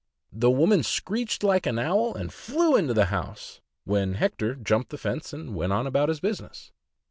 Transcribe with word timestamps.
The 0.33 0.49
woman 0.49 0.81
screeched 0.81 1.43
like 1.43 1.67
an 1.67 1.77
owl, 1.77 2.15
and 2.15 2.33
flew 2.33 2.75
into 2.75 2.91
the 2.95 3.05
house, 3.13 3.61
when 3.83 4.15
Hector 4.15 4.55
jumped 4.55 4.89
the 4.89 4.97
fence 4.97 5.31
and 5.31 5.53
went 5.53 5.71
off 5.73 5.85
about 5.85 6.09
his 6.09 6.19
business. 6.19 6.71